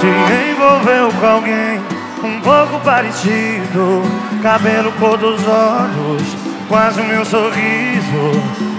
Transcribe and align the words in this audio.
Se 0.00 0.06
envolveu 0.06 1.12
com 1.20 1.26
alguém 1.26 1.78
um 2.24 2.40
pouco 2.40 2.80
parecido. 2.82 4.02
Cabelo 4.42 4.90
cor 4.92 5.18
dos 5.18 5.46
olhos, 5.46 6.22
quase 6.70 7.02
o 7.02 7.04
meu 7.04 7.22
sorriso. 7.22 8.32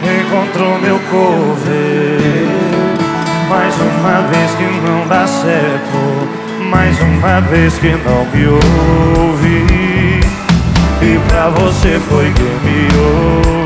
Encontrou 0.00 0.78
meu 0.78 1.00
cover. 1.10 2.48
Mais 3.48 3.74
uma 3.80 4.28
vez 4.28 4.50
que 4.52 4.64
não 4.86 5.08
dá 5.08 5.26
certo 5.26 6.68
Mais 6.70 7.00
uma 7.00 7.40
vez 7.40 7.76
que 7.78 7.88
não 7.88 8.24
me 8.26 8.46
ouve. 8.46 10.20
E 11.02 11.18
pra 11.28 11.48
você 11.48 11.98
foi 11.98 12.32
que 12.32 12.42
me 12.42 12.88
ouve 12.96 13.57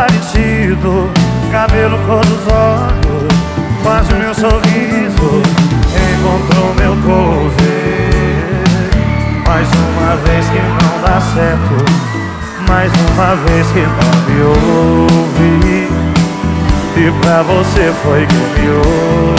parecido 0.00 1.10
Cabelo 1.52 1.98
cor 2.06 2.24
dos 2.24 2.46
olhos 2.52 3.28
Quase 3.82 4.12
o 4.12 4.16
meu 4.16 4.34
sorriso 4.34 5.42
Encontrou 6.12 6.74
meu 6.74 6.94
cover. 7.02 7.50
Mais 9.46 9.68
uma 9.68 10.16
vez 10.16 10.46
que 10.46 10.58
não 10.58 11.02
dá 11.02 11.20
certo 11.20 11.76
Mais 12.68 12.90
uma 13.12 13.34
vez 13.46 13.66
que 13.72 13.80
não 13.80 14.14
me 14.26 14.42
ouve 14.42 15.88
E 16.96 17.12
pra 17.20 17.42
você 17.42 17.92
foi 18.02 18.26
que 18.26 18.34
me 18.34 18.70
ouve 18.70 19.29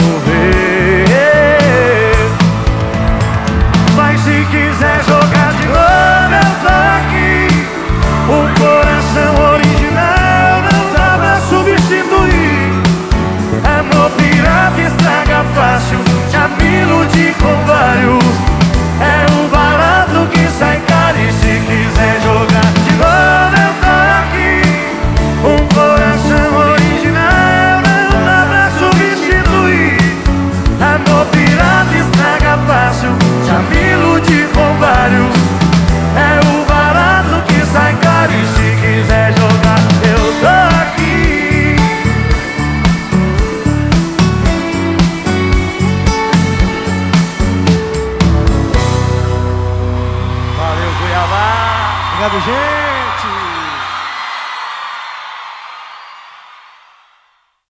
Obrigado, 52.22 52.40
gente. 52.40 52.91